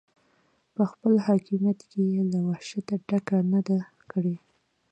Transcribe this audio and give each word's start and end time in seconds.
په 0.75 0.83
خپل 0.91 1.13
حاکمیت 1.27 1.79
کې 1.89 2.01
یې 2.11 2.21
له 2.31 2.39
وحشته 2.47 2.93
ډډه 3.07 3.37
نه 3.51 3.59
ده 3.67 3.79
کړې. 4.11 4.35